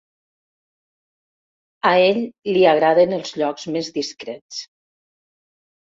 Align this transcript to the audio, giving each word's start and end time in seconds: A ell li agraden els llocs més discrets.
A 1.91 1.93
ell 2.07 2.23
li 2.55 2.65
agraden 2.73 3.17
els 3.21 3.39
llocs 3.43 3.71
més 3.79 3.95
discrets. 4.01 4.69